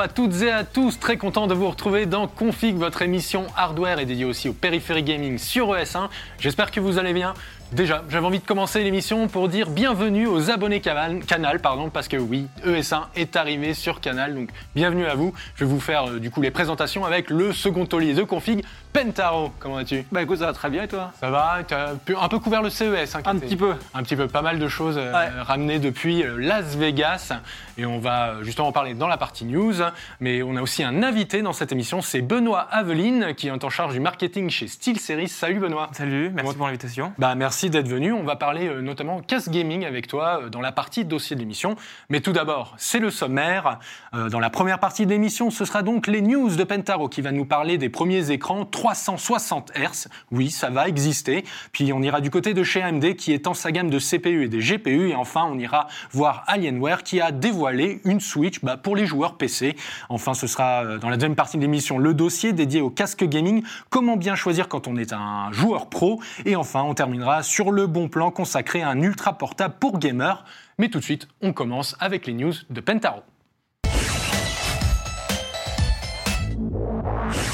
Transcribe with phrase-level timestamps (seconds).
[0.00, 3.98] à toutes et à tous, très content de vous retrouver dans Config, votre émission hardware
[3.98, 6.08] et dédiée aussi au périphérique gaming sur ES1.
[6.38, 7.34] J'espère que vous allez bien.
[7.72, 12.08] Déjà, j'avais envie de commencer l'émission pour dire bienvenue aux abonnés Canal, Canal pardon, parce
[12.08, 15.34] que oui, ES1 est arrivé sur Canal, donc bienvenue à vous.
[15.54, 18.64] Je vais vous faire euh, du coup les présentations avec le second taulier de config,
[18.92, 19.52] Pentaro.
[19.60, 20.04] Comment vas-tu?
[20.10, 21.12] Bah écoute, ça va très bien et toi?
[21.20, 23.74] Ça va Tu as pu- un peu couvert le CES hein, Un petit peu.
[23.94, 25.12] un petit peu, pas mal de choses euh,
[25.42, 27.32] ramenées depuis euh, Las Vegas.
[27.78, 29.74] Et on va euh, justement en parler dans la partie news.
[30.18, 33.70] Mais on a aussi un invité dans cette émission, c'est Benoît Aveline, qui est en
[33.70, 35.28] charge du marketing chez SteelSeries.
[35.28, 35.88] Salut Benoît.
[35.92, 36.56] Salut, merci Bon.
[36.58, 37.12] pour l'invitation.
[37.18, 38.12] Bah, merci d'être venu.
[38.12, 41.40] On va parler euh, notamment casse gaming avec toi euh, dans la partie dossier de
[41.40, 41.76] l'émission.
[42.08, 43.78] Mais tout d'abord, c'est le sommaire.
[44.14, 47.20] Euh, dans la première partie de l'émission, ce sera donc les news de Pentaro qui
[47.22, 50.08] va nous parler des premiers écrans 360 Hz.
[50.30, 51.44] Oui, ça va exister.
[51.70, 54.48] Puis on ira du côté de chez AMD qui étend sa gamme de CPU et
[54.48, 55.10] des GPU.
[55.10, 59.36] Et enfin, on ira voir Alienware qui a dévoilé une Switch bah, pour les joueurs
[59.36, 59.76] PC.
[60.08, 63.22] Enfin, ce sera euh, dans la deuxième partie de l'émission le dossier dédié au casque
[63.22, 63.62] gaming.
[63.90, 66.18] Comment bien choisir quand on est un joueur pro?
[66.46, 70.42] Et enfin, on terminera sur le bon plan consacré à un ultra portable pour gamers.
[70.78, 73.20] Mais tout de suite, on commence avec les news de Pentaro.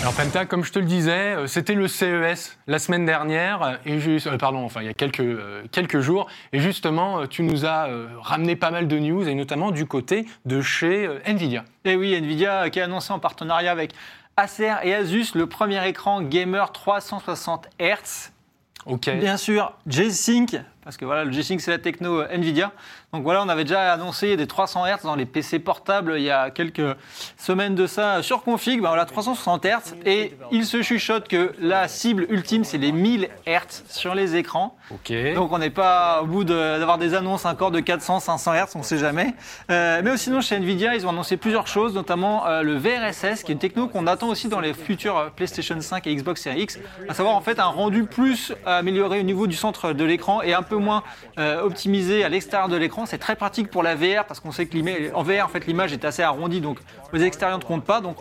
[0.07, 3.75] Alors Penta, comme je te le disais, euh, c'était le CES la semaine dernière, euh,
[3.85, 7.43] et juste, euh, pardon, enfin il y a quelques, euh, quelques jours, et justement tu
[7.43, 11.65] nous as euh, ramené pas mal de news, et notamment du côté de chez Nvidia.
[11.85, 13.95] Et oui, Nvidia qui a annoncé en partenariat avec
[14.37, 18.31] Acer et Asus le premier écran gamer 360 Hz.
[18.87, 19.11] Ok.
[19.11, 22.71] Bien sûr, G-Sync, parce que voilà, le G-Sync c'est la techno euh, Nvidia.
[23.13, 26.31] Donc voilà, on avait déjà annoncé des 300 Hz dans les PC portables il y
[26.31, 26.95] a quelques
[27.37, 28.81] semaines de ça sur config.
[28.81, 29.95] Ben voilà, 360 Hz.
[30.05, 34.77] Et il se chuchote que la cible ultime c'est les 1000 Hz sur les écrans.
[35.35, 38.73] Donc on n'est pas au bout de- d'avoir des annonces encore de 400, 500 Hz,
[38.77, 39.35] on ne sait jamais.
[39.73, 43.51] Euh, mais sinon chez Nvidia, ils ont annoncé plusieurs choses, notamment euh, le VRSS, qui
[43.51, 46.79] est une techno qu'on attend aussi dans les futurs PlayStation 5 et Xbox Series X,
[47.09, 50.55] à savoir en fait un rendu plus amélioré au niveau du centre de l'écran et
[50.55, 51.03] un peu moins
[51.39, 53.07] euh, optimisé à l'extérieur de l'écran.
[53.07, 55.67] C'est très pratique pour la VR parce qu'on sait que l'ima- en VR en fait
[55.67, 56.79] l'image est assez arrondie, donc
[57.13, 58.01] les extérieurs ne comptent pas.
[58.01, 58.17] Donc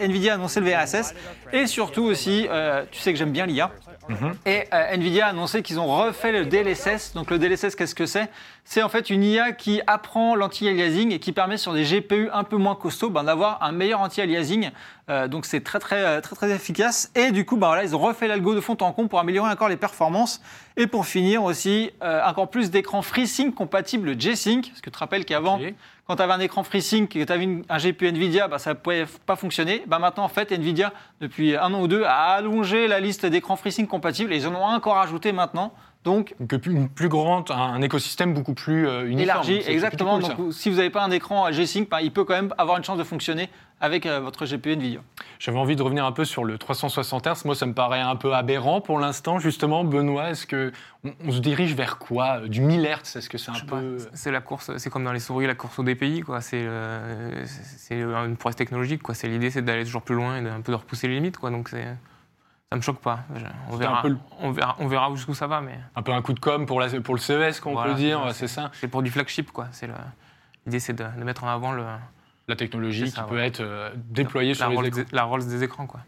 [0.00, 1.14] Nvidia a annoncé le VRSS
[1.52, 3.70] et surtout aussi, euh, tu sais que j'aime bien l'IA.
[4.46, 7.12] Et euh, Nvidia a annoncé qu'ils ont refait le DLSS.
[7.14, 8.28] Donc le DLSS, qu'est-ce que c'est?
[8.64, 12.44] C'est en fait une IA qui apprend l'anti-aliasing et qui permet sur des GPU un
[12.44, 14.70] peu moins costauds ben, d'avoir un meilleur anti-aliasing.
[15.10, 17.10] Euh, donc c'est très très, euh, très très efficace.
[17.14, 19.50] Et du coup, ben, voilà, ils ont refait l'algo de fond en comble pour améliorer
[19.50, 20.40] encore les performances.
[20.76, 24.68] Et pour finir aussi, encore plus d'écrans FreeSync compatibles G-Sync.
[24.68, 25.60] Parce que tu te rappelles qu'avant.
[26.06, 28.58] Quand tu avais un écran FreeSync et que tu avais une- un GPU Nvidia, bah,
[28.58, 29.82] ça ne pouvait pas fonctionner.
[29.86, 33.56] Bah, maintenant, en fait, Nvidia, depuis un an ou deux, a allongé la liste d'écrans
[33.56, 35.72] FreeSync compatibles et ils en ont encore ajouté maintenant.
[36.04, 36.34] Donc,
[36.66, 39.20] une plus grande, un, un écosystème beaucoup plus euh, uniforme.
[39.22, 40.20] élargi, exactement.
[40.20, 40.36] cool.
[40.36, 42.84] Donc, si vous n'avez pas un écran G-Sync, bah, il peut quand même avoir une
[42.84, 43.48] chance de fonctionner
[43.80, 45.00] avec euh, votre GPU Nvidia.
[45.38, 47.44] J'avais envie de revenir un peu sur le 360 Hz.
[47.44, 49.38] Moi, ça me paraît un peu aberrant pour l'instant.
[49.38, 50.72] Justement, Benoît, est-ce que
[51.04, 53.16] on, on se dirige vers quoi Du 1000 Hz?
[53.16, 55.54] Est-ce que c'est un Je peu C'est la course, c'est comme dans les souris, la
[55.54, 56.40] course au DPI, quoi.
[56.40, 57.44] C'est euh,
[57.90, 59.14] une prouesse technologique, quoi.
[59.14, 61.50] C'est l'idée, c'est d'aller toujours plus loin et d'un peu de repousser les limites, quoi.
[61.50, 61.84] Donc c'est,
[62.70, 63.20] ça me choque pas.
[63.70, 66.22] On verra, peu le- on verra, on verra jusqu'où ça va, mais un peu un
[66.22, 68.88] coup de com pour, la, pour le CES, qu'on Voilà, peut dire, c'est ça c'est
[68.88, 69.66] pour du flagship, quoi.
[69.72, 69.88] C'est
[70.64, 71.84] l'idée, c'est de, de mettre en avant le,
[72.48, 75.00] La technologie ça, qui peut être euh, déployée la, sur les écrans.
[75.02, 76.00] des, la Rolls des écrans, quoi.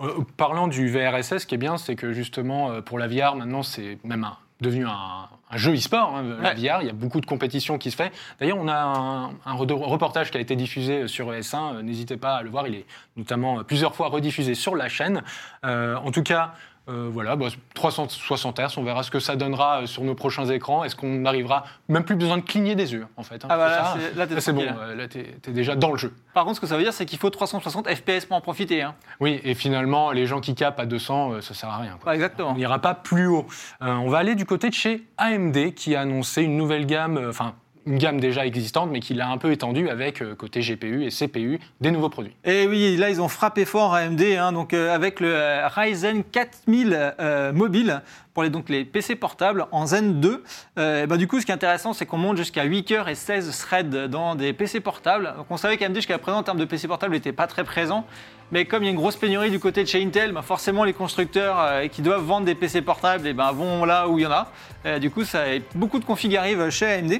[0.00, 3.34] Euh, parlant du VRSS, ce qui est bien, c'est que justement, euh, pour la VR,
[3.34, 6.54] maintenant, c'est même un- devenu un, un jeu e-sport, hein, la.
[6.54, 6.82] VR.
[6.82, 8.12] Il y a beaucoup de compétitions qui se fait.
[8.38, 11.74] D'ailleurs, on a un, un re- reportage qui a été diffusé sur ES1.
[11.78, 12.68] euh, N'hésitez pas à le voir.
[12.68, 15.22] Il est notamment plusieurs fois rediffusé sur la chaîne.
[15.64, 16.54] En tout cas,
[16.88, 20.46] euh, voilà, bah, 360 Hz, on verra ce que ça donnera euh, sur nos prochains
[20.46, 20.82] écrans.
[20.84, 23.44] Est-ce qu'on arrivera même plus besoin de cligner des yeux, en fait.
[23.44, 24.64] hein, Ah bah c'est là, c'est- là, t'es Là, c'est bon.
[24.64, 24.80] tranquille.
[24.82, 26.12] euh, Là, t'es t'es déjà dans le jeu.
[26.34, 28.82] Par contre, ce que ça veut dire, c'est qu'il faut 360 FPS pour en profiter.
[28.82, 28.94] hein.
[29.20, 31.98] Oui, et finalement, les gens qui capent à 200, euh, ça sert à rien.
[32.02, 32.14] quoi.
[32.14, 32.50] Exactement.
[32.50, 33.46] On n'ira pas plus haut.
[33.82, 37.26] Euh, on va aller du côté de chez AMD qui a annoncé une nouvelle gamme,
[37.28, 37.54] enfin
[37.86, 41.10] une gamme déjà existante, mais qui l'a un peu étendue avec euh, côté GPU et
[41.10, 42.34] CPU des nouveaux produits.
[42.44, 46.22] Et oui, là, ils ont frappé fort AMD, hein, donc, euh, avec le euh, Ryzen
[46.24, 48.02] 4000 euh, mobile
[48.34, 50.42] pour les, donc, les PC portables en Zen 2.
[50.78, 53.08] Euh, et bah, du coup, ce qui est intéressant, c'est qu'on monte jusqu'à 8 cœurs
[53.08, 55.34] et 16 threads dans des PC portables.
[55.36, 58.06] Donc, on savait qu'AMD, jusqu'à présent, en termes de PC portables, n'était pas très présent.
[58.52, 60.84] Mais comme il y a une grosse pénurie du côté de chez Intel, bah, forcément,
[60.84, 64.26] les constructeurs qui doivent vendre des PC portables et ben, vont là où il y
[64.26, 64.98] en a.
[64.98, 65.44] Du coup, ça,
[65.74, 67.14] beaucoup de configs arrivent chez AMD.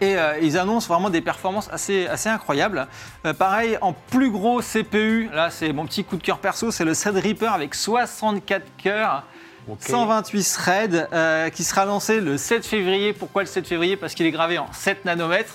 [0.00, 2.86] Et euh, ils annoncent vraiment des performances assez, assez incroyables.
[3.24, 6.84] Euh, pareil, en plus gros CPU, là c'est mon petit coup de cœur perso, c'est
[6.84, 9.22] le Threadripper avec 64 cœurs.
[9.66, 9.78] Ok.
[9.80, 13.12] 128 threads euh, qui sera lancé le 7 février.
[13.14, 13.96] Pourquoi le 7 février?
[13.96, 15.54] Parce qu'il est gravé en 7 nanomètres.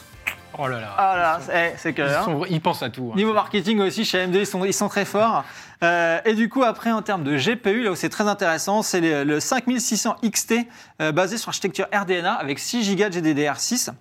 [0.58, 0.96] Oh là là.
[0.98, 2.02] Ah là, c'est c'est que.
[2.02, 2.24] Ils, hein.
[2.26, 3.12] sont- ils pensent à tout.
[3.14, 3.16] hein.
[3.16, 5.44] Niveau marketing aussi, chez AMD, ils sont, ils sont très forts.
[5.84, 9.00] Euh, et du coup, après, en termes de GPU, là où c'est très intéressant, c'est
[9.00, 10.56] le, le 5600 XT
[11.02, 13.92] euh, basé sur l'architecture RDNA avec 6 Go de GDDR6.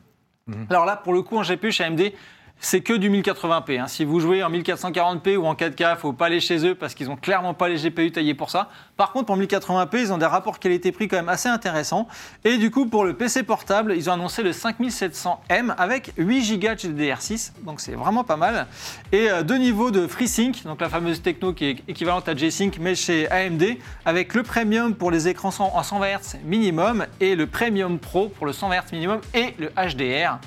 [0.70, 2.00] Alors là, pour le coup, en GPU chez AMD,
[2.60, 3.80] c'est que du 1080p.
[3.80, 3.86] hein.
[3.86, 7.10] Si vous jouez en 1440p ou en 4K, faut pas aller chez eux parce qu'ils
[7.10, 8.68] ont clairement pas les GPU taillés pour ça.
[8.96, 12.08] Par contre, pour 1080p, ils ont des rapports qualité-prix quand même assez intéressants.
[12.44, 16.68] Et du coup, pour le PC portable, ils ont annoncé le 5700M avec 8 Go
[16.68, 18.66] de GDDR6, donc c'est vraiment pas mal.
[19.12, 22.78] Et euh, deux niveaux de FreeSync, donc la fameuse techno qui est équivalente à G-Sync,
[22.80, 23.64] mais chez AMD,
[24.04, 28.46] avec le Premium pour les écrans en 120 Hz minimum et le Premium Pro pour
[28.46, 30.38] le 120 Hz minimum et le HDR.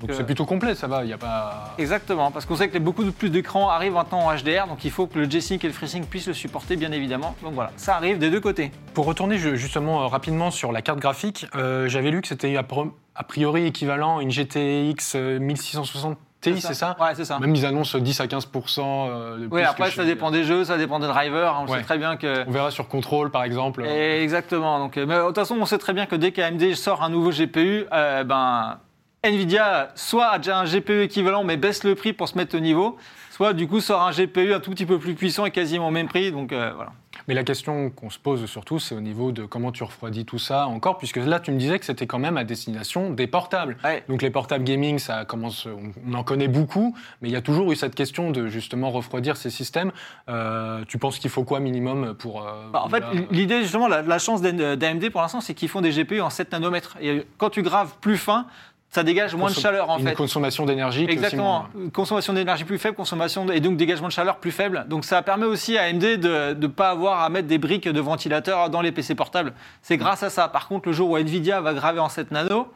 [0.00, 1.04] Donc c'est plutôt complet, ça va.
[1.04, 1.74] Il y a pas.
[1.78, 4.90] Exactement, parce qu'on sait que beaucoup de plus d'écrans arrivent maintenant en HDR, donc il
[4.90, 7.34] faut que le G-Sync et le FreeSync puissent le supporter, bien évidemment.
[7.42, 8.70] Donc voilà, ça arrive des deux côtés.
[8.94, 12.54] Pour retourner ju- justement euh, rapidement sur la carte graphique, euh, j'avais lu que c'était
[12.56, 17.38] a, priori équivalent à une GTX euh, 1660 Ti, c'est ça Ouais, c'est ça.
[17.40, 20.44] Même ils annoncent 10 à 15% euh, de plus Oui, après, chez- ça dépend des
[20.44, 21.54] jeux, ça dépend des drivers.
[21.56, 21.78] hein, On Ouais.
[21.78, 22.46] sait très bien que.
[22.46, 23.84] On verra sur Control par exemple.
[23.86, 24.78] Et exactement.
[24.78, 27.08] Donc, euh, mais de toute façon, on sait très bien que dès qu'AMD sort un
[27.08, 28.78] nouveau GPU, euh, ben,
[29.26, 32.60] Nvidia soit a déjà un GPU équivalent mais baisse le prix pour se mettre au
[32.60, 32.96] niveau,
[33.30, 35.90] soit du coup sort un GPU un tout petit peu plus puissant et quasiment au
[35.90, 36.32] même prix.
[36.32, 36.92] Donc euh, voilà.
[37.28, 40.38] Mais la question qu'on se pose surtout, c'est au niveau de comment tu refroidis tout
[40.38, 43.76] ça encore, puisque là, tu me disais que c'était quand même à destination des portables.
[43.82, 44.04] Ouais.
[44.08, 45.66] Donc les portables gaming, ça commence,
[46.06, 49.36] on, en connaît beaucoup, mais il y a toujours eu cette question de justement refroidir
[49.36, 49.92] ces systèmes.
[50.28, 54.02] Euh, tu penses qu'il faut quoi minimum pour euh, Bah, en fait, l'idée, justement, la,
[54.02, 56.96] la chance d'AMD pour l'instant, c'est qu'ils font des GPU en 7 nanomètres.
[57.00, 58.46] Et quand tu graves plus fin,
[58.90, 60.14] ça dégage moins de chaleur en une fait.
[60.14, 61.66] consommation d'énergie Exactement.
[61.74, 64.86] moins- Consommation d'énergie plus faible, consommation de- et donc dégagement de chaleur plus faible.
[64.88, 68.00] Donc ça permet aussi à AMD de ne pas avoir à mettre des briques de
[68.00, 69.52] ventilateur dans les PC portables.
[69.82, 70.48] C'est grâce à ça.
[70.48, 72.68] Par contre, le jour où Nvidia va graver en 7 nano,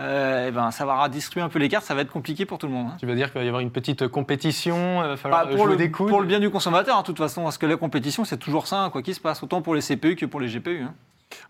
[0.00, 2.58] euh, eh ben, ça va redistribuer un peu les cartes, ça va être compliqué pour
[2.58, 2.86] tout le monde.
[2.92, 2.96] hein.
[3.00, 5.58] Tu veux dire qu'il va y avoir une petite compétition, il va falloir Bah, pour,
[5.64, 7.76] jouer le, des pour le bien du consommateur, hein, de toute façon, parce que la
[7.76, 10.38] compétition, c'est toujours ça, hein, quoi qu'il se passe, autant pour les CPU que pour
[10.40, 10.86] les GPU.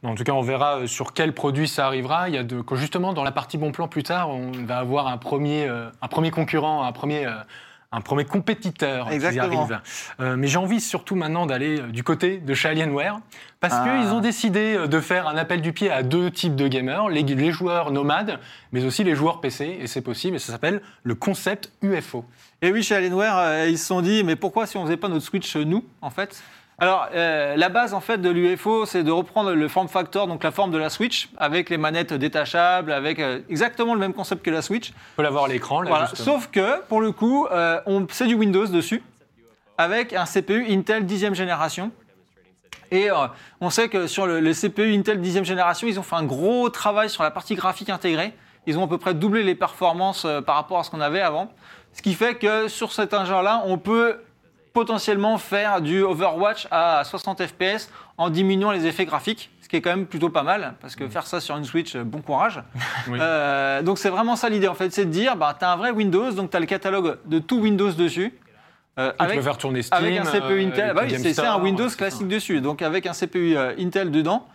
[0.02, 2.28] En tout cas, on verra euh, sur quel produit ça arrivera.
[2.28, 5.08] Il y a de, justement, dans la partie bon plan plus tard, on va avoir
[5.08, 7.32] un premier, euh, un premier concurrent, un premier, euh,
[7.90, 9.80] un premier compétiteur qui arrive.
[10.20, 13.18] Euh, mais j'ai envie surtout maintenant d'aller du côté de chez Alienware,
[13.60, 13.84] parce Ah.
[13.84, 17.22] qu'ils ont décidé de faire un appel du pied à deux types de gamers, les,
[17.22, 18.38] les joueurs nomades,
[18.72, 22.24] mais aussi les joueurs PC, et c'est possible, et ça s'appelle le concept UFO.
[22.62, 25.24] Et oui, chez Alienware, ils se sont dit, mais pourquoi si on faisait pas notre
[25.24, 26.42] Switch nous, en fait?
[26.80, 30.44] Alors, euh, la base en fait de l'UFO, c'est de reprendre le form factor, donc
[30.44, 34.44] la forme de la Switch, avec les manettes détachables, avec euh, exactement le même concept
[34.44, 34.90] que la Switch.
[34.90, 36.06] On peut l'avoir à l'écran, là, Voilà.
[36.14, 39.02] Sauf que, pour le coup, euh, on c'est du Windows dessus,
[39.76, 41.90] avec un CPU Intel 10e génération.
[42.90, 43.26] Et euh,
[43.60, 46.68] on sait que sur le, le CPU Intel 10e génération, ils ont fait un gros
[46.70, 48.32] travail sur la partie graphique intégrée.
[48.66, 51.20] Ils ont à peu près doublé les performances euh, par rapport à ce qu'on avait
[51.20, 51.50] avant.
[51.92, 54.18] Ce qui fait que sur cet engin-là, on peut
[54.72, 59.80] potentiellement faire du Overwatch à 60 FPS en diminuant les effets graphiques, ce qui est
[59.80, 62.62] quand même plutôt pas mal, parce que faire ça sur une Switch, euh, bon courage.
[63.08, 63.18] Oui.
[63.20, 65.76] Euh, donc c'est vraiment ça l'idée en fait, c'est de dire, bah, tu as un
[65.76, 68.34] vrai Windows, donc tu as le catalogue de tout Windows dessus.
[68.98, 69.98] euh, Tu peux faire tourner Steam.
[69.98, 73.06] avec un CPU euh, Intel, avec bah oui, c'est un Windows classique dessus, donc avec
[73.06, 74.46] un CPU Intel dedans.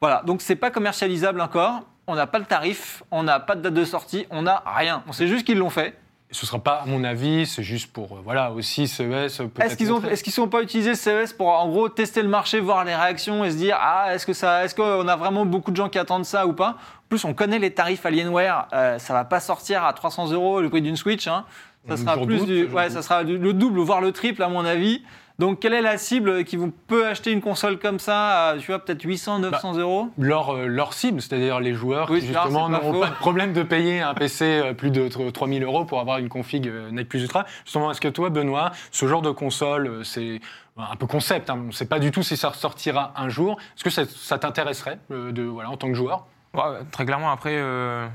[0.00, 1.82] Voilà, donc c'est pas commercialisable encore.
[2.06, 5.02] On n'a pas le tarif, on n'a pas de date de sortie, on n'a rien.
[5.06, 5.94] On sait juste qu'ils l'ont fait.
[6.32, 9.40] Ce sera pas, à mon avis, c'est juste pour, euh, voilà, aussi CES.
[9.60, 10.12] Est-ce qu'ils ont, montrer.
[10.12, 12.94] est-ce qu'ils sont pas utilisé le CES pour en gros tester le marché, voir les
[12.94, 15.88] réactions et se dire ah est-ce que ça, est-ce qu'on a vraiment beaucoup de gens
[15.88, 16.70] qui attendent ça ou pas?
[16.70, 20.60] En plus, on connaît les tarifs Alienware, euh, ça va pas sortir à 300 euros
[20.60, 21.26] le prix d'une Switch.
[21.26, 21.44] hein.
[21.88, 25.02] Ça sera plus du, ouais, ça sera le double voire le triple à mon avis.
[25.40, 28.66] Donc quelle est la cible qui vous peut acheter une console comme ça, à, tu
[28.66, 30.08] vois peut-être 800, 900 euros?
[30.18, 33.54] leur, euh, leur cible, c'est-à-dire les joueurs Oui, qui justement pas n'auront pas de problème
[33.54, 36.90] de payer un PC euh, plus de tr- 3000 euros pour avoir une config euh,
[36.90, 37.46] NEC plus Ultra.
[37.64, 40.40] Justement, est-ce que toi, Benoît, ce genre de console, c'est
[40.76, 43.56] un peu concept, hein, on ne sait pas du tout si ça ressortira un jour.
[43.76, 46.26] Est-ce que ça, ça t'intéresserait euh, de, voilà, en tant que joueur?
[46.52, 48.08] Ouais, très clairement, après, euh,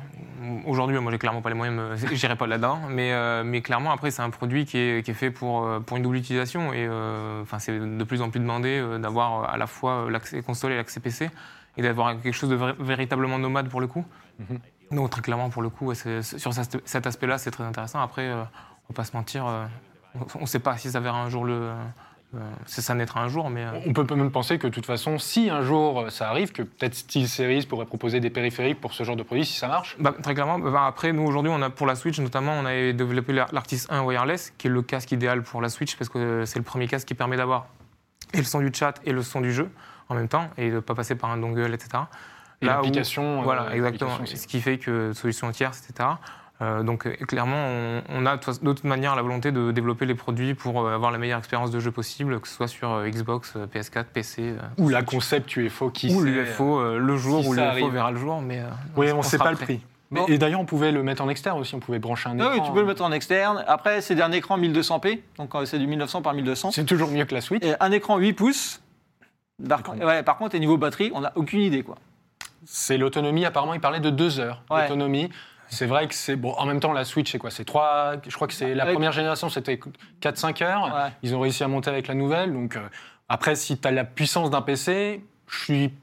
[0.65, 4.11] aujourd'hui, moi, j'ai clairement pas les moyens, j'irai pas là-dedans, mais, euh, mais clairement, après,
[4.11, 6.85] c'est un produit qui est, qui est fait pour, euh, pour une double utilisation et
[6.85, 10.99] euh, c'est de plus en plus demandé d'avoir à la fois l'accès console et l'accès
[10.99, 11.29] PC
[11.77, 14.05] et d'avoir quelque chose de véritablement nomade pour le coup.
[14.39, 14.59] Mhm.
[14.91, 18.01] Donc, très clairement, pour le coup, ouais, sur cet aspect-là, c'est très intéressant.
[18.01, 18.37] Après, on
[18.89, 19.45] va pas se mentir,
[20.35, 21.71] on ne sait pas si ça verra un jour le.
[22.35, 23.63] Euh, ça naîtra un jour, mais.
[23.63, 26.51] euh, On peut même penser que de toute façon, si un jour euh, ça arrive,
[26.51, 29.95] que peut-être SteelSeries pourrait proposer des périphériques pour ce genre de produit si ça marche.
[29.99, 30.59] Bah, très clairement.
[30.59, 33.85] Bah, après, nous aujourd'hui, on a pour la Switch notamment, on a développé l'Ar- l'Artis
[33.89, 36.87] 1 wireless, qui est le casque idéal pour la Switch parce que c'est le premier
[36.87, 37.67] casque qui permet d'avoir
[38.33, 39.69] et le son du chat et le son du jeu
[40.09, 42.03] en même temps et de ne pas passer par un dongle, etc.
[42.61, 43.41] Et l'application.
[43.41, 44.11] euh, Voilà, exactement.
[44.11, 44.37] l'application aussi.
[44.37, 46.09] Ce qui fait que solution tierce, etc.
[46.61, 50.15] Euh, donc euh, clairement, on, on a de toute- manière la volonté de développer les
[50.15, 53.53] produits pour euh, avoir la meilleure expérience de jeu possible, que ce soit sur Xbox,
[53.57, 54.53] euh, PS4, PC.
[54.77, 57.89] Ou la concept UFO qui ou l'UFO euh, le jour si où l'UFO arrive.
[57.91, 59.81] verra le jour, mais euh, Oui, on ne sait pas le prix.
[60.11, 60.27] Mais- Bon.
[60.27, 62.51] Et d'ailleurs, on pouvait le mettre en externe aussi, on pouvait brancher un Ah écran.
[62.53, 63.65] oui, tu peux le mettre en externe.
[63.67, 66.71] Après, c'est un écran 1200p, donc c'est du 1900 par 1200.
[66.71, 67.63] C'est toujours mieux que la Switch.
[67.65, 68.81] Et un écran 8 pouces.
[69.67, 71.81] Par, ouais, par contre, et niveau batterie, on n'a aucune idée.
[71.81, 71.95] quoi.
[72.65, 74.87] C'est l'autonomie, apparemment, il parlait de deux heures Ouais.
[75.69, 76.35] C'est vrai que c'est.
[76.35, 77.51] Bon, en même temps, la Switch, c'est quoi?
[77.51, 78.13] C'est trois.
[78.27, 79.79] Je crois que c'est la première génération, c'était
[80.21, 80.83] 4-5 heures.
[80.85, 81.11] Ouais.
[81.23, 82.53] Ils ont réussi à monter avec la nouvelle.
[82.53, 82.81] Donc, euh,
[83.29, 85.93] après, si tu as la puissance d'un PC, je suis.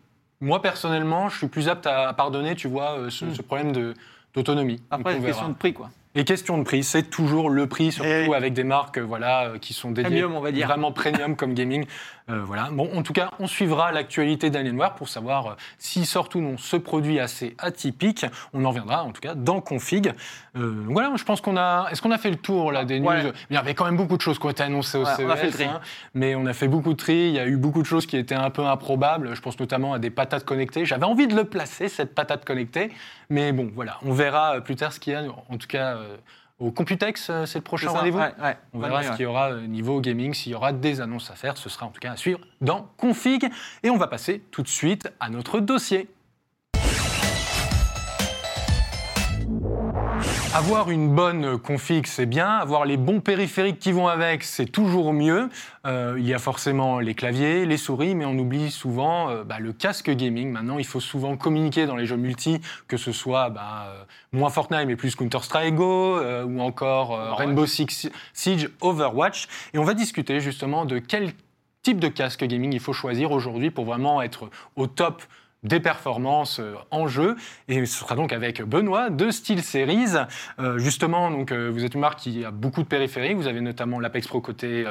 [0.40, 3.34] Moi, personnellement, je suis plus apte à pardonner, tu vois, euh, ce, Mm.
[3.36, 3.94] ce problème de-
[4.34, 4.76] d'autonomie.
[4.76, 5.32] Donc, Après, on c'est une verra.
[5.38, 5.72] question de prix.
[5.72, 5.90] quoi.
[6.14, 9.44] Et question de prix, c'est toujours le prix, surtout Et- avec des marques euh, voilà,
[9.46, 10.66] euh, qui sont dédiées Premium, on va dire.
[10.68, 11.86] vraiment premium comme gaming.
[12.30, 12.68] Euh, voilà.
[12.70, 16.56] Bon, en tout cas, on suivra l'actualité d'Alienware pour savoir euh, s'il sort ou non
[16.58, 18.26] ce produit assez atypique.
[18.52, 20.12] On en reviendra en tout cas dans Config.
[20.56, 21.88] Euh, voilà, je pense qu'on a.
[21.90, 23.08] Est-ce qu'on a fait le tour là des news?
[23.08, 23.32] Ouais.
[23.50, 25.24] Il y avait quand même beaucoup de choses qui ont été annoncées au Ouais, CES.
[25.26, 25.64] on a fait le tri.
[25.64, 25.80] hein,
[26.14, 27.14] mais on a fait beaucoup de tri.
[27.28, 29.34] Il y a eu beaucoup de choses qui étaient un peu improbables.
[29.34, 30.84] Je pense notamment à des patates connectées.
[30.84, 32.92] J'avais envie de le placer cette patate connectée,
[33.30, 35.22] mais bon, voilà, on verra plus tard ce qu'il y a.
[35.48, 35.96] En tout cas.
[36.02, 36.16] Euh,
[36.58, 38.56] au Computex, euh, c'est le prochain rendez-vous Ouais, ouais.
[38.72, 41.34] on verra ce qu'il y aura euh, niveau gaming, s'il y aura des annonces à
[41.34, 41.56] faire.
[41.56, 43.50] Ce sera en tout cas à suivre dans Config.
[43.82, 46.08] Et on va passer tout de suite à notre dossier.
[50.54, 52.46] Avoir une bonne config, c'est bien.
[52.46, 55.48] Avoir les bons périphériques qui vont avec, c'est toujours mieux.
[55.86, 59.60] Euh, il y a forcément les claviers, les souris, mais on oublie souvent euh, bah,
[59.60, 60.50] le casque gaming.
[60.50, 64.50] Maintenant, il faut souvent communiquer dans les jeux multi, que ce soit bah, euh, moins
[64.50, 69.48] Fortnite, mais plus Counter-Strike Go, euh, ou encore Rainbow Six Siege, Overwatch.
[69.72, 71.32] Et on va discuter justement de quel
[71.82, 75.22] type de casque gaming il faut choisir aujourd'hui pour vraiment être au top
[75.62, 77.36] des performances euh, en jeu.
[77.68, 80.16] Et ce sera donc avec Benoît de SteelSeries.
[80.58, 83.36] Euh, justement, donc, euh, vous êtes une marque qui a beaucoup de périphériques.
[83.36, 84.84] Vous avez notamment l'Apex Pro côté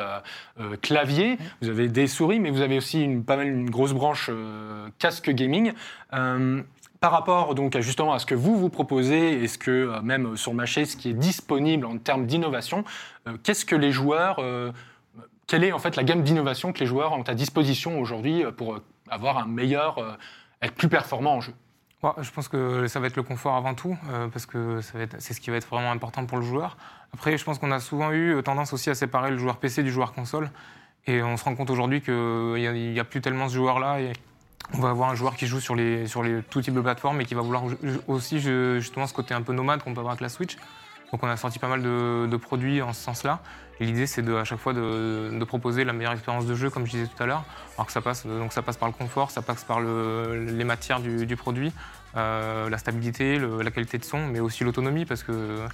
[0.81, 1.37] clavier.
[1.61, 4.29] Vous avez des souris, mais vous avez aussi une, pas mal une grosse branche
[4.99, 5.73] casque gaming.
[6.09, 10.51] Par rapport donc justement à ce que vous vous proposez et ce que même sur
[10.51, 12.83] le marché, ce qui est disponible en termes d'innovation,
[13.43, 14.43] qu'est-ce que les joueurs,
[15.47, 18.79] quelle est en fait la gamme d'innovation que les joueurs ont à disposition aujourd'hui pour
[19.09, 20.17] avoir un meilleur,
[20.61, 21.53] être plus performant en jeu
[22.03, 25.33] Ouais, je pense que ça va être le confort avant tout, euh, parce que c'est
[25.33, 26.75] ce qui va être vraiment important pour le joueur.
[27.13, 29.83] Après, je pense qu'on a souvent eu euh, tendance aussi à séparer le joueur PC
[29.83, 30.49] du joueur console.
[31.05, 32.13] Et on se rend compte aujourd'hui qu'il
[32.55, 34.01] n'y a, plus tellement ce joueur-là.
[34.01, 34.13] Et
[34.73, 37.21] on va avoir un joueur qui joue sur, les, sur les, tout type de plateformes
[37.21, 37.63] et qui va vouloir
[38.07, 40.57] aussi justement ce côté un peu nomade qu'on peut avoir avec la Switch.
[41.11, 43.39] Donc on a sorti pas mal de, produits en ce sens-là.
[43.79, 47.07] L'idée, c'est à chaque fois de, proposer la meilleure expérience de jeu, comme je disais
[47.07, 47.43] tout à l'heure.
[47.75, 50.63] Alors que ça passe, donc ça passe par le confort, ça passe par le- les
[50.63, 51.73] matières du, du produit,
[52.15, 55.65] euh, la stabilité, la qualité de son, mais aussi l'autonomie, parce que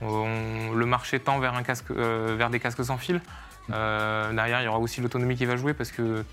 [0.00, 3.20] on- le marché tend euh, vers des casques sans fil.
[3.72, 6.24] Euh, derrière, il y aura aussi l'autonomie qui va jouer, parce que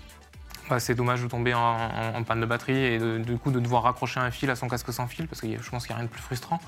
[0.68, 4.20] bah, c'est dommage de tomber en, panne de batterie et du coup de devoir raccrocher
[4.20, 6.06] un fil à son casque sans fil, parce que je pense qu'il n'y a rien
[6.06, 6.60] de plus frustrant.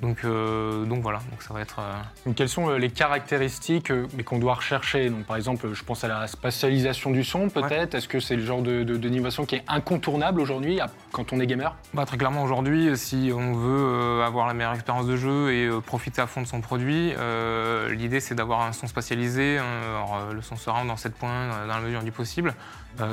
[0.00, 1.78] Donc, euh, donc voilà, donc ça va être...
[1.80, 1.92] euh,
[2.26, 5.10] Donc, quelles sont euh, les caractéristiques euh, mais qu'on doit rechercher?
[5.10, 7.94] Donc, Par exemple, je pense à la spatialisation du son, peut-être.
[7.94, 8.84] Est-ce que c'est le genre de,
[9.46, 10.78] qui est incontournable aujourd'hui
[11.12, 11.74] quand on est gamer?
[11.94, 16.20] Bah, très clairement, aujourd'hui, si on veut avoir la meilleure expérience de jeu et profiter
[16.22, 17.12] à fond de son produit,
[17.90, 19.58] l'idée c'est d'avoir un son spatialisé.
[19.58, 22.54] hein, alors, le son sera dans 7 points dans la mesure du possible,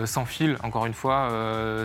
[0.05, 1.29] sans fil, encore une fois,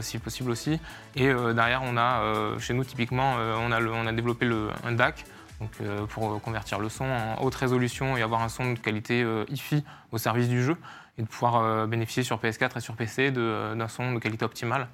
[0.01, 0.79] si possible aussi.
[1.17, 2.21] Et derrière, on a,
[2.59, 5.25] chez nous typiquement, on, a le- on a développé le, un DAC.
[5.61, 8.79] Donc, euh, pour euh, convertir le son en haute résolution et avoir un son de
[8.79, 10.77] qualité euh, hi-fi au service du jeu
[11.19, 14.89] et de pouvoir euh, bénéficier sur PS4 et sur PC d'un son de qualité optimale.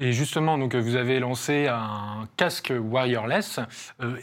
[0.00, 3.58] Et justement, donc, vous avez lancé un casque wireless.
[4.00, 4.16] euh,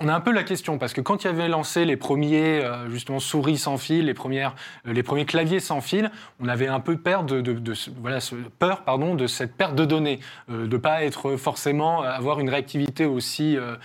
[0.00, 2.62] on a un peu la question, parce que quand il y avait lancé les premiers
[2.62, 4.54] euh, justement, souris sans fil, les, premières,
[4.86, 8.18] euh, les premiers claviers sans fil, on avait un peu peur de, de- de voilà,
[8.58, 12.50] peur pardon, de cette perte de données, euh, de ne pas être forcément, avoir une
[12.50, 13.76] réactivité aussi euh,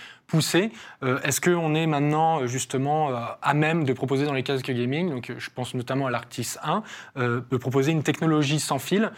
[1.02, 4.70] Euh, Est-ce qu'on est maintenant euh, justement euh, à même de proposer dans les casques
[4.70, 6.82] gaming, donc je pense notamment à l'Arctis 1,
[7.18, 9.10] euh, de proposer une technologie sans fil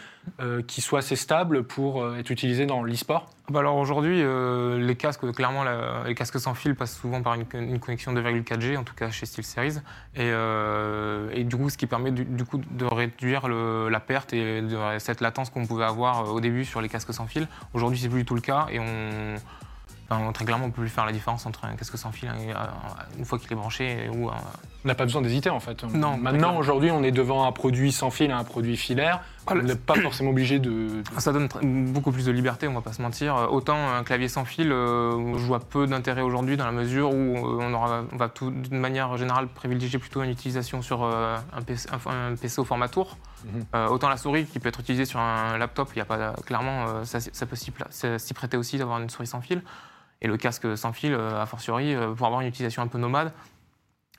[0.65, 3.29] qui soit assez stable pour être utilisée dans l'e-sport?
[3.51, 7.45] Bah alors aujourd'hui, les casques, clairement, la- les casques sans fil passent souvent par une,
[7.53, 9.81] une connexion 2,4G, en tout cas chez SteelSeries,
[10.15, 14.63] et, du coup, ce qui permet du, coup de réduire la perte et
[14.97, 17.47] cette latence qu'on pouvait avoir au début sur les casques sans fil.
[17.75, 19.35] Aujourd'hui, c'est plus du tout le cas, et on,
[20.09, 22.51] enfin, très clairement, on peut plus faire la différence entre un casque sans fil et
[22.51, 22.69] un-
[23.17, 24.35] une fois qu'il est branché ou un,
[24.83, 25.83] On n'a pas besoin d'hésiter en fait.
[25.83, 29.21] Non, Maintenant, aujourd'hui, on est devant un produit sans fil et un produit filaire.
[29.53, 30.87] Vous n'êtes pas forcément obligé de.
[31.19, 31.47] Ça donne
[31.93, 33.35] beaucoup plus de liberté, on va pas se mentir.
[33.35, 37.11] Euh, Autant un clavier sans fil, euh, je vois peu d'intérêt aujourd'hui dans la mesure
[37.11, 41.03] où euh, on, aura, on va tout- d'une manière générale privilégier plutôt une utilisation sur
[41.03, 43.17] euh, un, PC, un- un PC au format tour.
[43.45, 43.63] Mhm.
[43.75, 46.33] Euh, autant la souris qui peut être utilisée sur un laptop, il y a pas
[46.45, 47.71] clairement ça, ça peut s'y
[48.17, 49.61] s'y prêter aussi d'avoir une souris sans fil.
[50.21, 53.31] Et le casque sans fil, a fortiori, pour avoir une utilisation un peu nomade.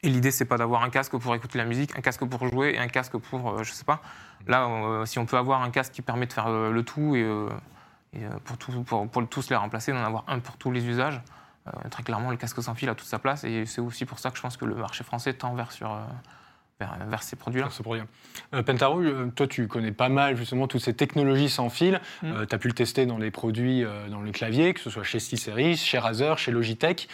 [0.03, 2.75] Et l'idée, c'est pas d'avoir un casque pour écouter la musique, un casque pour jouer
[2.75, 4.03] et un casque pour, euh, je sais pas.
[4.47, 7.17] Là, euh, si on peut avoir un casque qui permet de faire euh, le tout
[7.17, 7.27] et,
[8.13, 11.21] et, pour, tout, pour, pour tous les remplacer, d'en avoir un pour tous les usages,
[11.91, 13.43] très clairement, le casque sans fil a toute sa place.
[13.43, 15.99] Et c'est aussi pour ça que je pense que le marché français tend vers, sur,
[16.79, 17.69] vers, ces produits-là.
[17.71, 18.03] ce produit.
[18.55, 19.03] Euh, Pentaro,
[19.35, 22.01] toi, tu connais pas mal justement toutes ces technologies sans fil.
[22.23, 22.47] Mm.
[22.47, 25.03] tu as pu le tester dans les produits, euh, dans les claviers, que ce soit
[25.03, 27.09] chez SteelSeries, chez Razer, chez Logitech.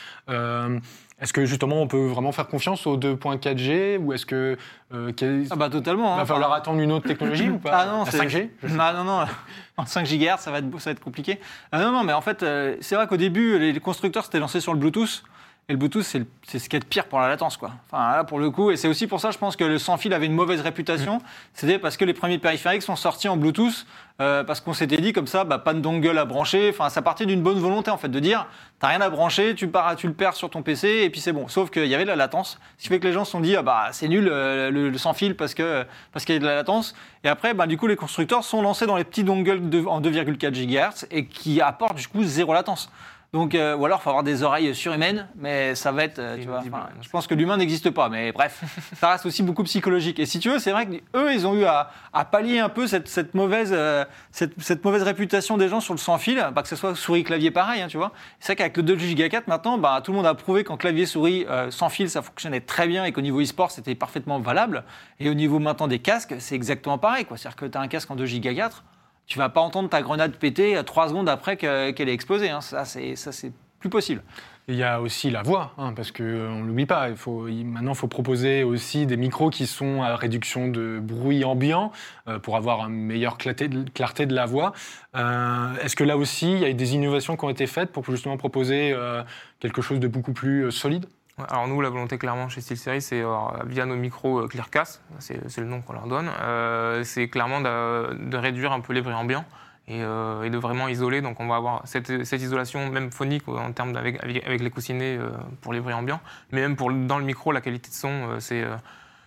[1.23, 4.59] Est-ce que justement on peut vraiment faire confiance aux 2.4G ou est-ce que
[4.93, 5.13] euh,
[5.51, 6.15] Ah bah totalement.
[6.15, 6.27] il va hein.
[6.27, 7.71] falloir attendre une autre technologie ou pas?
[7.73, 9.25] Ah non, La c'est- 5G je sais Ah non, non,
[9.77, 11.39] en 5 GHz, ça va être, ça va être compliqué.
[11.71, 14.61] Ah non, non, mais en fait, euh, c'est vrai qu'au début, les constructeurs s'étaient lancés
[14.61, 15.23] sur le Bluetooth.
[15.69, 17.71] Et le Bluetooth, c'est ce qui est de pire pour la latence, quoi.
[17.91, 19.97] Enfin, là, pour le coup, et c'est aussi pour ça, je pense que le sans
[19.97, 21.21] fil avait une mauvaise réputation.
[21.55, 23.87] C'était parce que les premiers périphériques sont sortis en Bluetooth,
[24.21, 26.69] euh, parce qu'on s'était dit comme ça, bah, pas de dongle à brancher.
[26.75, 28.49] Enfin, ça partait d'une bonne volonté, en fait, de dire,
[28.81, 31.33] t'as rien à brancher, tu, pars, tu le perds sur ton PC, et puis c'est
[31.33, 31.47] bon.
[31.47, 33.41] Sauf qu'il y avait de la latence, ce qui fait que les gens se sont
[33.41, 36.37] dit, ah bah, c'est nul euh, le, le sans fil parce que parce qu'il y
[36.39, 36.93] a de la latence.
[37.23, 40.01] Et après, bah, du coup, les constructeurs sont lancés dans les petits dongles de- en
[40.01, 42.91] 2,4 GHz et qui apportent du coup zéro latence.
[43.35, 46.37] Donc, euh, ou alors, il faut avoir des oreilles surhumaines, mais ça va être, euh,
[46.37, 48.63] tu vois, enfin, je pense que l'humain n'existe pas, mais bref,
[49.01, 50.19] ça reste aussi beaucoup psychologique.
[50.19, 52.87] Et si tu veux, c'est vrai qu'eux, ils ont eu à, à pallier un peu
[52.87, 56.61] cette, cette mauvaise, euh, cette, cette mauvaise réputation des gens sur le sans fil, bah,
[56.61, 58.13] que ce soit souris clavier pareil, hein, tu vois.
[58.39, 60.77] C'est vrai qu'avec le 2 Go 4 maintenant, bah, tout le monde a prouvé qu'en
[60.77, 64.41] clavier souris euh, sans fil, ça fonctionnait très bien et qu'au niveau e-sport, c'était parfaitement
[64.41, 64.85] valable.
[65.21, 67.39] Et au niveau maintenant des casques, c'est exactement pareil, quoi.
[67.39, 68.85] C'est-à-dire que tu as un casque en 2 Go 4,
[69.27, 72.51] tu vas pas entendre ta grenade péter euh, trois secondes après que- qu'elle ait explosé.
[72.51, 72.61] hein.
[72.61, 74.23] Ça, c'est plus possible.
[74.69, 77.09] Il y a aussi la voix, hein, parce qu'on ne l'oublie pas.
[77.09, 81.91] Maintenant, il faut proposer aussi des micros qui sont à réduction de bruit ambiant
[82.29, 84.73] euh, pour avoir une meilleure clarté de, la voix.
[85.17, 88.05] Euh, Est-ce que là aussi, il y a des innovations qui ont été faites pour
[88.05, 89.25] justement proposer euh,
[89.59, 91.07] quelque chose de beaucoup plus euh, solide?
[91.39, 95.59] Alors nous, la volonté clairement chez SteelSeries, c'est euh, via nos micros euh, ClearCast, c'est
[95.59, 99.47] le nom qu'on leur donne, euh, c'est clairement de, réduire un peu les bruits ambiants
[99.89, 101.23] et, de vraiment isoler.
[101.23, 105.19] Donc on va avoir cette, isolation même phonique en termes avec, avec, avec les coussinets
[105.63, 106.21] pour les bruits ambiants,
[106.53, 108.65] mais même pour dans le micro, la qualité de son, c'est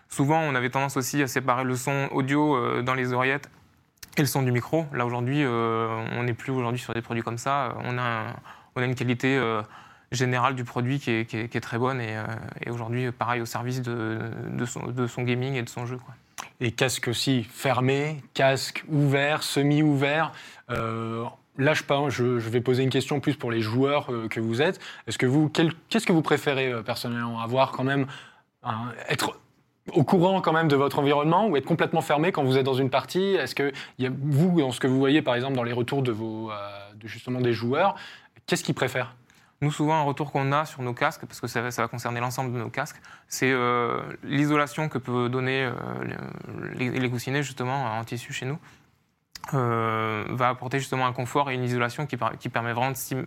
[0.07, 3.49] souvent on avait tendance aussi à séparer le son audio dans les oreillettes
[4.17, 4.85] et le son du micro.
[4.93, 7.75] Là aujourd'hui, on n'est plus aujourd'hui sur des produits comme ça.
[7.83, 8.27] On a,
[8.75, 9.39] on a une qualité
[10.11, 12.25] générale du produit qui est, très bonne et, euh,
[12.65, 14.19] et aujourd'hui, pareil, au service de,
[14.65, 15.97] son, gaming et de son jeu.
[16.61, 20.31] Et casque aussi fermé, casque ouvert, semi-ouvert.
[20.69, 21.25] Euh,
[21.57, 24.79] là, je, vais poser une question plus pour les joueurs euh, que vous êtes.
[25.07, 27.41] Est-ce que vous, qu'est-ce que vous préférez euh, personnellement?
[27.41, 28.07] Avoir quand même
[29.09, 29.37] être
[29.93, 32.73] au courant quand même de votre environnement ou être complètement fermé quand vous êtes dans
[32.73, 33.35] une partie?
[33.35, 36.15] Est-ce que vous, dans ce que vous voyez par exemple dans les retours de
[37.03, 37.95] justement des joueurs,
[38.47, 39.13] qu'est-ce qu'ils préfèrent?
[39.61, 41.87] Nous, souvent, un retour qu'on a sur nos casques, parce que ça, va- ça va
[41.87, 45.71] concerner l'ensemble de nos casques, c'est euh, l'isolation que peut donner euh,
[46.75, 48.59] les, les coussinets, justement, en tissu chez nous.
[49.53, 52.95] euh, va apporter justement un confort et une isolation qui, par- qui permet vraiment de
[52.97, 53.25] s'im-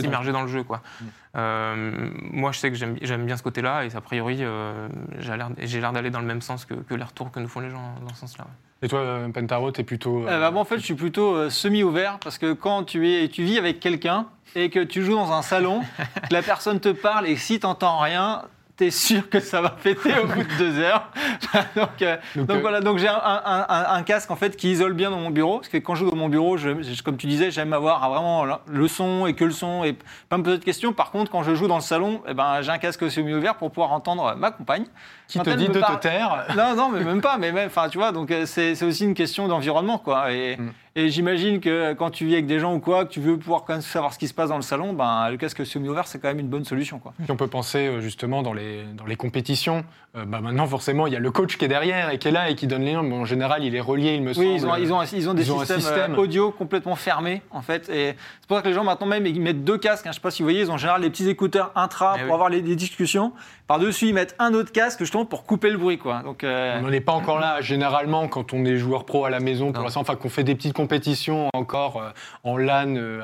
[0.00, 0.62] S'immerger dans- le jeu.
[0.62, 0.80] Quoi.
[1.00, 1.04] Mm.
[1.36, 4.88] Euh, moi, je sais que j'aime bien ce côté-là et a priori, euh,
[5.18, 7.48] j'ai l'air j'ai l'air d'aller dans le même sens que, que les retours que nous
[7.48, 8.44] font les gens dans ce sens-là.
[8.44, 8.67] ouais.
[8.82, 10.22] Et toi, euh, Pentaro, t'es plutôt.
[10.24, 13.10] euh, Euh, bah, moi, en fait, je suis plutôt euh, semi-ouvert parce que quand tu,
[13.10, 15.80] es, tu vis avec quelqu'un et que tu joues dans un salon,
[16.28, 18.42] que la personne te parle et si tu n'entends rien,
[18.76, 21.10] t'es sûr que ça va péter au bout de deux heures.
[21.74, 24.56] donc, euh, Donc, donc euh, voilà, donc j'ai un, un- un- un casque en fait
[24.56, 25.56] qui isole bien dans mon bureau.
[25.58, 28.08] Parce que quand je joue dans mon bureau, je- je- comme tu disais, j'aime avoir
[28.08, 29.96] vraiment le- le son et que le son et
[30.28, 30.92] pas me poser de questions.
[30.92, 33.72] Par contre, quand je joue dans le salon, eh ben, j'ai un casque semi-ouvert pour
[33.72, 34.84] pouvoir entendre ma compagne.
[35.28, 37.36] Qui te dit de te taire Non, non, mais même pas.
[37.38, 40.32] Mais même, enfin, tu vois, donc euh, c'est aussi une question d'environnement, quoi.
[40.32, 40.70] Et, Mm.
[40.96, 43.64] et j'imagine que quand tu vis avec des gens ou quoi, que tu veux pouvoir
[43.64, 46.18] quand même savoir ce qui se passe dans le salon, ben le casque semi-ouvert, c'est
[46.18, 47.12] quand même une bonne solution, quoi.
[47.28, 49.84] On peut penser euh, justement dans les, dans les compétitions.
[50.16, 52.32] euh, bah maintenant, forcément, il y a le coach qui est derrière et qui est
[52.32, 52.94] là et qui donne les.
[52.94, 54.46] Bon, en général, il est relié, il me semble.
[54.46, 56.14] Oui, ils ont, ils ont, ils ont des ils ont un systèmes, système.
[56.14, 57.88] euh, audio complètement fermés, en fait.
[57.90, 60.06] Et c'est pour ça que les gens, maintenant, même, ils mettent deux casques.
[60.06, 60.10] hein.
[60.10, 62.20] Je sais pas si vous voyez, ils ont en général les petits écouteurs intra Eh
[62.20, 62.32] pour oui.
[62.32, 63.32] avoir les, les discussions.
[63.68, 66.22] Par-dessus, ils mettent un autre casque, pour couper le bruit, quoi.
[66.22, 67.60] Donc, euh, On n'en est pas encore là.
[67.60, 70.54] Généralement, quand on est joueur pro à la maison, pour l'instant, enfin, qu'on fait des
[70.54, 72.10] petites compétition encore euh,
[72.44, 73.20] en LAN, euh,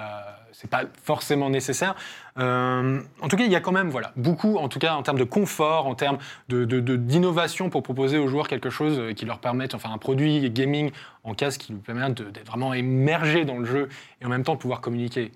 [0.52, 1.94] c'est pas forcément nécessaire.
[2.38, 5.02] Euh, en tout cas, il y a quand même voilà, beaucoup, en tout cas en
[5.02, 9.14] termes de confort, en termes de- de- de- d'innovation pour proposer aux joueurs quelque chose
[9.16, 10.90] qui leur permette, enfin un produit gaming
[11.24, 13.88] en casque qui lui permette d'être vraiment immergé dans le jeu
[14.20, 15.32] et en même temps pouvoir communiquer.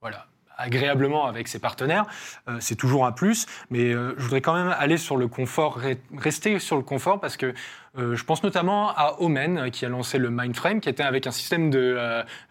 [0.00, 0.26] Voilà
[0.58, 2.04] agréablement avec ses partenaires,
[2.48, 5.80] Euh, c'est toujours un plus, mais euh, je voudrais quand même aller sur le confort,
[5.80, 7.54] re- rester sur le confort parce que
[7.96, 11.30] euh, je pense notamment à Omen qui a lancé le Mindframe, qui était avec un
[11.30, 11.96] système de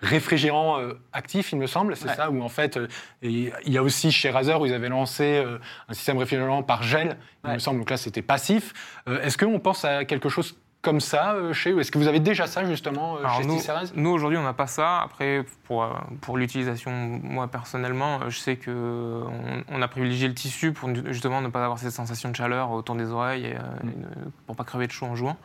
[0.02, 0.80] réfrigérant
[1.14, 2.16] actif, il me semble, c'est Ouais.
[2.16, 2.80] ça, où en fait,
[3.22, 5.44] il y a aussi chez Razer où ils avaient lancé
[5.90, 7.54] un système réfrigérant par gel, il Ouais.
[7.56, 8.74] me semble, donc là c'était passif.
[9.08, 11.80] Est-ce qu'on pense à quelque chose comme ça euh, chez eux?
[11.80, 13.60] Est-ce que vous avez déjà ça justement euh, Alors chez nous,
[13.96, 15.00] nous aujourd'hui, on n'a pas ça.
[15.02, 15.90] Après, pour, euh,
[16.22, 16.92] pour l'utilisation,
[17.24, 21.64] moi personnellement, je sais que on, on a privilégié le tissu pour justement ne pas
[21.64, 23.90] avoir cette sensation de chaleur autour des oreilles et, Mm.
[23.90, 25.38] et ne- pour pas crever de chaud en jouant.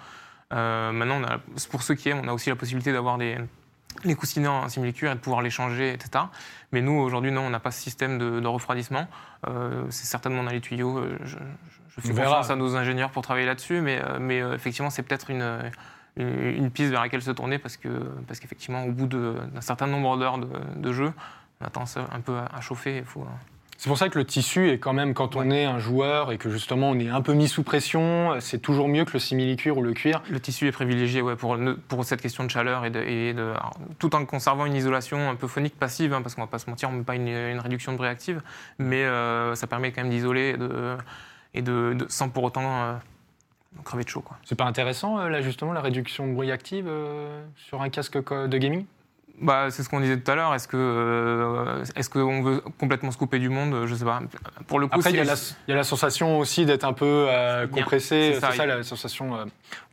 [0.52, 3.18] Euh, maintenant, on a- c'est pour ceux qui aiment, on a aussi la possibilité d'avoir
[3.18, 3.38] des
[4.04, 6.24] les coussinets en simili-cuir et de pouvoir les changer, etc.
[6.72, 9.06] Mais nous, aujourd'hui, non, on n'a pas ce système de, de refroidissement.
[9.48, 10.98] Euh, c'est certainement dans les tuyaux.
[11.24, 11.36] Je,
[11.96, 12.28] je- fais On verra.
[12.28, 15.58] confiance à nos ingénieurs pour travailler là-dessus, mais, euh, mais euh, effectivement, c'est peut-être une,
[16.16, 17.88] une, une piste vers laquelle se tourner parce que
[18.26, 21.12] parce qu'effectivement, au bout d'un certain nombre d'heures de, de jeu,
[21.60, 22.98] on a tendance un peu à, à chauffer.
[22.98, 23.24] Il faut, euh,
[23.78, 26.38] C'est pour ça que le tissu est quand même, quand on est un joueur et
[26.38, 29.76] que justement on est un peu mis sous pression, c'est toujours mieux que le simili-cuir
[29.76, 30.22] ou le cuir.
[30.30, 31.56] Le tissu est privilégié ouais, pour,
[31.88, 35.30] pour cette question de chaleur et de, et de- alors, tout en conservant une isolation
[35.30, 37.16] un peu phonique passive, hein, parce qu'on va pas se mentir, on ne met pas
[37.16, 38.40] une, une réduction de bruit active,
[38.78, 40.96] mais euh, ça permet quand même d'isoler et, de,
[41.54, 42.94] et de, sans pour autant euh,
[43.84, 44.24] crever de chaud.
[44.44, 48.18] C'est pas intéressant euh, là justement la réduction de bruit active euh, sur un casque
[48.18, 48.84] de gaming?
[49.40, 50.54] Bah, c'est ce qu'on disait tout à l'heure.
[50.54, 53.86] Est-ce que euh, est-ce qu'on veut complètement se couper du monde?
[53.86, 54.20] Je sais pas.
[54.68, 55.34] Pour le coup, Après il y, a la-
[55.66, 58.68] il y a la sensation aussi d'être un peu euh, compressé, c'est ça, ça, il-
[58.68, 59.34] la sensation.
[59.36, 59.44] euh,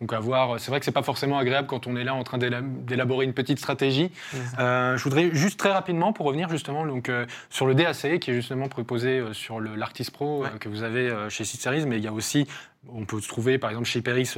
[0.02, 0.60] donc à voir.
[0.60, 3.26] C'est vrai que c'est pas forcément agréable quand on est là en train d'éla- d'élaborer
[3.26, 4.12] une petite stratégie.
[4.60, 7.12] je voudrais juste très rapidement pour revenir justement donc,
[7.50, 10.50] sur le DAC qui est justement proposé sur l'Artis Pro Ouais.
[10.60, 12.48] que vous avez chez Series, mais il y a aussi,
[12.94, 14.30] on peut trouver par exemple chez Peris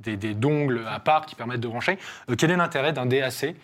[0.00, 1.98] des, des dongles à part qui permettent de brancher.
[2.36, 3.54] Quel est l'intérêt d'un DAC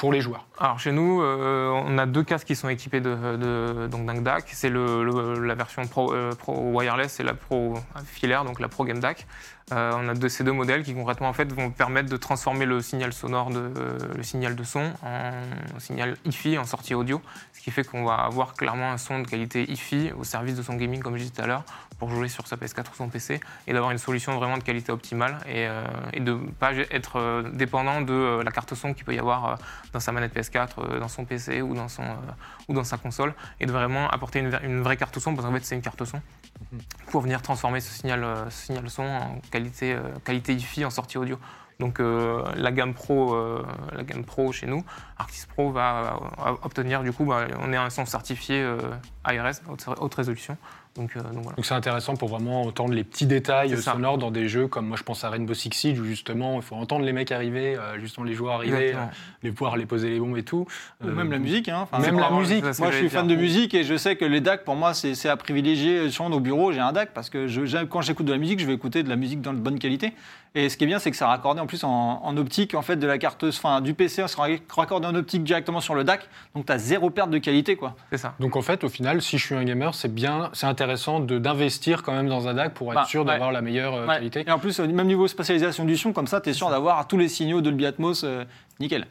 [0.00, 3.86] pour les joueurs Alors chez nous, euh, on a deux casques qui sont équipés de,
[3.86, 4.44] donc d'un DAC.
[4.52, 8.98] C'est la version Pro, euh, Pro wireless et la Pro filaire, donc la Pro Game
[8.98, 9.26] DAC.
[9.72, 12.66] Euh, on a deux, ces deux modèles qui concrètement en fait vont permettre de transformer
[12.66, 17.20] le signal sonore, de, euh, le signal de son, en signal hi-fi, en sortie audio,
[17.52, 20.62] ce qui fait qu'on va avoir clairement un son de qualité hi-fi au service de
[20.62, 21.64] son gaming, comme je disais tout à l'heure,
[22.00, 24.90] pour jouer sur sa PS4 ou son PC et d'avoir une solution vraiment de qualité
[24.90, 29.14] optimale et, euh, et de ne pas être dépendant de la carte son qu'il peut
[29.14, 29.58] y avoir
[29.92, 32.04] dans sa manette PS4, euh, dans son PC ou dans, son,
[32.68, 35.64] ou dans sa console et de vraiment apporter une, vraie carte son parce qu'en fait
[35.64, 36.20] c'est une carte son
[37.10, 41.38] pour venir transformer ce signal, ce signal son en qualité, euh, qualité en sortie audio.
[41.80, 44.84] Donc euh, la gamme pro, euh, la gamme pro chez nous,
[45.16, 46.20] Artis Pro va
[46.62, 48.78] obtenir du coup, bah, on est un son certifié euh,
[49.24, 50.58] ARS, haute, haute résolution.
[50.96, 51.56] Donc, euh, donc voilà.
[51.56, 54.96] Donc c'est intéressant pour vraiment entendre les petits détails sonores dans des jeux comme moi
[54.96, 57.98] je pense à Rainbow Six Siege où justement il faut entendre les mecs arriver, euh,
[58.00, 59.04] justement les joueurs arriver, euh,
[59.42, 60.66] les pouvoir les poser les bombes et tout.
[61.02, 61.68] Ou même la musique.
[61.68, 61.82] Hein.
[61.90, 62.64] Enfin, même la musique.
[62.64, 65.28] Moi, je suis fan de musique et je sais que les DAC, pour moi, c'est
[65.28, 66.10] à privilégier.
[66.10, 68.66] Sur au bureau, j'ai un DAC parce que je- quand j'écoute de la musique, je
[68.66, 70.12] vais écouter de la musique dans de bonne qualité.
[70.56, 71.88] Et ce qui est bien, c'est que ça raccordé en plus en,
[72.24, 75.44] en optique, en fait, de la carte, enfin, du PC, ça sera raccordé en optique
[75.44, 76.28] directement sur le DAC.
[76.56, 77.94] Donc, tu as zéro perte de qualité, quoi.
[78.10, 78.34] C'est ça.
[78.40, 81.38] Donc en fait, au final, si je suis un gamer, c'est bien, c'est intéressant de-
[81.38, 83.26] d'investir quand même dans un DAC pour être Bah, sûr ouais.
[83.26, 84.14] d'avoir la meilleure euh, Ouais.
[84.14, 84.44] qualité.
[84.46, 87.06] Et en plus, au même niveau spatialisation du son, comme ça, tu es sûr d'avoir
[87.06, 88.44] tous les signaux Dolby Atmos euh,
[88.80, 89.06] nickel.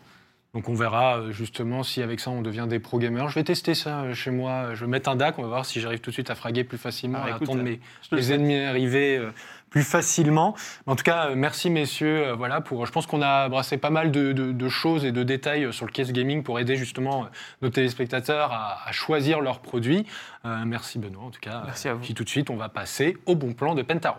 [0.56, 3.30] Donc on verra euh, justement si avec ça on devient des pro gamers.
[3.30, 4.70] Je vais tester ça euh, chez moi.
[4.74, 6.64] Je vais mettre un DAC, on va voir si j'arrive tout de suite à fraguer
[6.64, 9.30] plus facilement, Ah, et à écoute, attendre mes, ennemis arriver euh,
[9.70, 10.56] plus facilement.
[10.88, 12.28] En tout cas, euh, merci messieurs.
[12.30, 12.86] euh, voilà pour.
[12.86, 15.72] Je pense qu'on a brassé pas mal de, de- de choses et de détails euh,
[15.72, 17.28] sur le case gaming pour aider justement
[17.62, 20.06] nos téléspectateurs à, à choisir leurs produits.
[20.46, 21.62] Euh, merci Benoît en tout cas.
[21.66, 22.02] Merci à vous.
[22.02, 24.18] Puis tout de suite, on va passer au bon plan de Pentaro.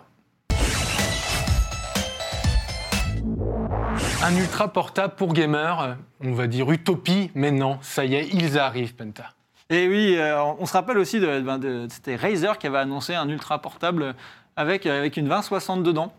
[4.22, 8.58] Un ultra portable pour gamers, on va dire utopie, mais non, ça y est, ils
[8.58, 9.32] arrivent, Penta.
[9.70, 13.14] Et oui, euh, on se rappelle aussi de, ben, de- c'était Razer qui avait annoncé
[13.14, 14.14] un ultra portable
[14.60, 16.12] avec, euh, avec une 2060 dedans.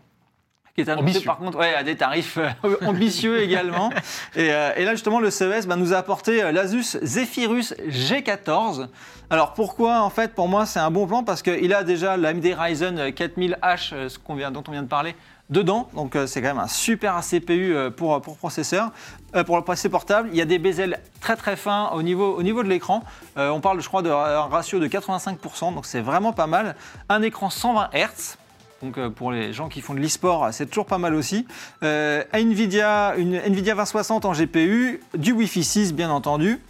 [0.74, 1.26] Qui est annoncé Ambitieux.
[1.26, 3.90] par contre ouais, à des tarifs euh, ambitieux également.
[4.34, 8.88] Et, euh, et là justement, le CES nous a apporté euh, l'Asus Zephyrus G14.
[9.28, 11.24] Alors pourquoi en fait pour moi c'est un bon plan?
[11.24, 14.88] Parce qu'il a déjà l'AMD Ryzen 4000H, euh, ce qu'on vient, dont on vient de
[14.88, 15.14] parler,
[15.52, 15.88] dedans.
[15.94, 18.90] Donc euh, c'est quand même un super CPU euh, pour, pour processeur,
[19.36, 20.28] euh, pour le PC portable.
[20.32, 23.04] Il y a des bezels très très fins au niveau, au niveau de l'écran.
[23.36, 26.74] Euh, on parle je crois d'un ratio de 85%, donc c'est vraiment pas mal.
[27.08, 28.36] Un écran 120 Hz.
[28.82, 31.46] Donc euh, pour les gens qui font de l'e-sport, c'est toujours pas mal aussi.
[31.84, 36.60] Euh, Nvidia, une Nvidia 2060 en GPU, du Wi-Fi 6 bien entendu.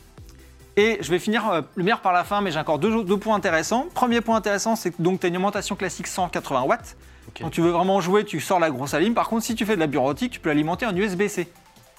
[0.76, 3.36] Et je vais finir euh, le meilleur par la fin, mais j'ai encore deux, points
[3.36, 3.86] intéressants.
[3.94, 6.96] Premier point intéressant, c'est que donc tu as une alimentation classique 180 watts.
[7.40, 9.14] Quand tu veux vraiment jouer, tu sors la grosse alim.
[9.14, 11.48] Par contre, si tu fais de la bureautique, tu peux l'alimenter en USB-C.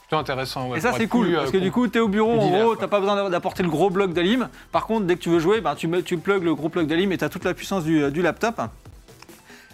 [0.02, 0.70] Plutôt intéressant.
[0.70, 2.40] ouais, Et ça, c'est cool, plus, euh, parce que du coup, tu es au bureau,
[2.40, 4.50] en divers, gros, tu pas besoin d'apporter le gros bloc d'alim.
[4.72, 7.12] Par contre, dès que tu veux jouer, ben, tu, tu plugs le gros plug d'alim
[7.12, 8.62] et tu as toute la puissance du, du laptop.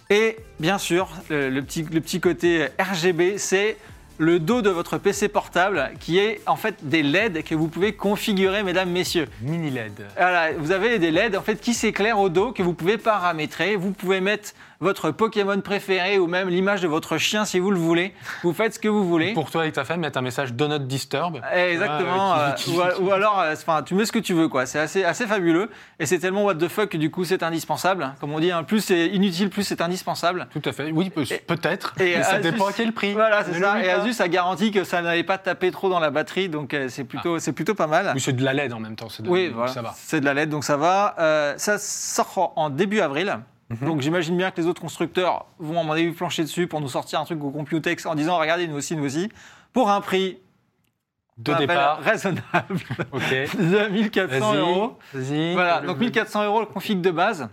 [0.09, 3.77] Et bien sûr, le, le petit, le petit côté RGB, c'est
[4.17, 7.93] le dos de votre PC portable qui est en fait des LED que vous pouvez
[7.93, 9.27] configurer, mesdames, messieurs.
[9.41, 10.05] mini LED.
[10.17, 13.75] Voilà, vous avez des LED en fait qui s'éclairent au dos que vous pouvez paramétrer.
[13.75, 14.49] Vous pouvez mettre
[14.81, 18.13] votre Pokémon préféré ou même l'image de votre chien si vous le voulez.
[18.43, 19.33] Vous faites ce que vous voulez.
[19.33, 21.41] Pour toi et ta femme, mettre un message Do not disturb.
[21.53, 22.31] Exactement.
[22.33, 24.33] Ouais, euh, qui- qui- ou, qui- ou alors, euh, enfin, tu mets ce que tu
[24.33, 24.65] veux, quoi.
[24.65, 25.69] C'est assez, assez fabuleux.
[25.99, 28.13] Et c'est tellement what the fuck que du coup, c'est indispensable.
[28.21, 30.47] Comme on dit, hein, plus c'est inutile, plus c'est indispensable.
[30.51, 30.91] Tout à fait.
[30.91, 31.93] Oui, peut-être.
[31.99, 33.13] et mais ça Asus- dépend à quel prix.
[33.13, 33.83] Voilà, c'est ça.
[33.83, 33.89] Et.
[33.89, 37.03] Asus a garanti que ça n'allait pas taper trop dans la batterie, donc euh, c'est
[37.03, 38.11] plutôt, c'est plutôt pas mal.
[38.15, 39.09] Oui, c'est de la LED en même temps.
[39.09, 39.71] c'est de- Oui, voilà.
[39.71, 39.93] Ça va.
[39.97, 41.15] C'est de la LED, donc ça va.
[41.19, 43.39] Euh, ça sort en début avril.
[43.69, 43.87] Mhm.
[43.87, 46.87] Donc j'imagine bien que les autres constructeurs vont, à mon avis, plancher dessus pour nous
[46.89, 49.29] sortir un truc au Computex en disant regardez, nous aussi, nous aussi,
[49.73, 50.39] pour un prix
[51.37, 51.99] De départ.
[52.01, 52.41] raisonnable
[53.11, 53.29] Ok.
[53.59, 54.57] de 1400 Vas-y.
[54.59, 54.97] euros.
[55.13, 55.53] Vas-y.
[55.53, 57.47] Voilà, donc le- 1400 euros le config de base.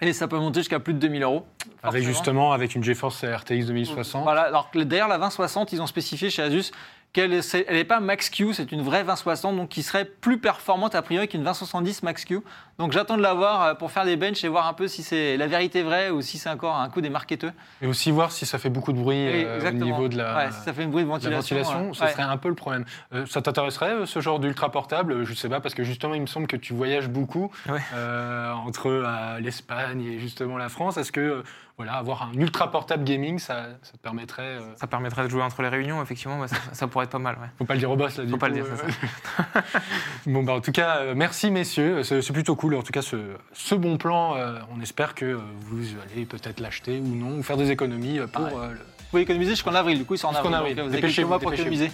[0.00, 1.46] Et ça peut monter jusqu'à plus de 2000 euros.
[1.84, 4.24] Avec justement avec une GeForce RTX 2060.
[4.24, 6.72] Voilà, alors d'ailleurs, la 2060, ils ont spécifié chez Asus
[7.12, 7.38] qu'elle
[7.70, 11.42] n'est pas Max-Q, c'est une vraie 2060, donc qui serait plus performante a priori qu'une
[11.44, 12.40] 2070 Max-Q.
[12.82, 15.04] Donc j'attends de la voir euh, pour faire des benches et voir un peu si
[15.04, 17.52] c'est la vérité vraie ou si c'est encore un coup des marketeux.
[17.80, 20.50] Et aussi voir si ça fait beaucoup de bruit euh, au niveau de la, Ouais,
[20.50, 21.38] si ça fait une bruit de de la ventilation.
[21.38, 21.86] ventilation.
[21.90, 21.94] ouais.
[21.94, 22.10] Ce Ouais.
[22.10, 22.84] serait un peu le problème.
[23.14, 25.22] Euh, ça t'intéresserait ce genre d'ultra portable?
[25.22, 27.78] Je sais pas parce que justement il me semble que tu voyages beaucoup Ouais.
[27.94, 30.96] euh, entre euh, l'Espagne et justement la France.
[30.96, 31.44] Est-ce que
[31.78, 35.42] voilà avoir un ultra portable gaming ça, ça te permettrait euh, Ça permettrait de jouer
[35.42, 37.36] entre les réunions, effectivement, bah, ça, ça pourrait être pas mal.
[37.40, 37.46] ouais.
[37.58, 38.24] Faut pas le dire au boss là.
[38.24, 39.60] du Faut pas le dire, euh.
[40.26, 42.71] bon bah en tout cas merci messieurs, c'est plutôt cool.
[42.76, 43.16] En tout cas ce,
[43.52, 47.56] ce bon plan, euh, on espère que vous allez peut-être l'acheter ou non ou faire
[47.56, 48.44] des économies euh, pour.
[48.46, 50.54] Euh, le- Vous pouvez économiser jusqu'en avril, du coup, c'est en avril.
[50.54, 50.76] avril.
[50.76, 51.90] donc, vous mois pour économiser.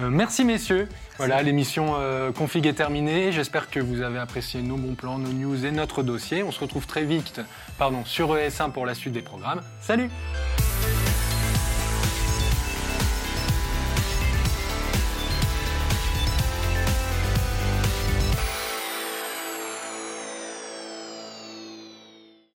[0.00, 0.86] Merci messieurs.
[1.16, 1.96] Voilà, l'émission
[2.36, 3.32] config est terminée.
[3.32, 6.42] J'espère que vous avez apprécié nos bons plans, nos news et notre dossier.
[6.44, 7.40] On se retrouve très vite
[7.78, 9.62] pardon, sur ES1 pour la suite des programmes.
[9.80, 10.08] Salut